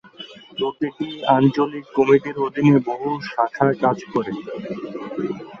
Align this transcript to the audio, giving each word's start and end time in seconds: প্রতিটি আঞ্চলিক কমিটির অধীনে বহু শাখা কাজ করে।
প্রতিটি 0.57 1.07
আঞ্চলিক 1.35 1.85
কমিটির 1.95 2.37
অধীনে 2.45 2.77
বহু 2.87 3.09
শাখা 3.29 3.67
কাজ 3.83 3.97
করে। 4.13 4.33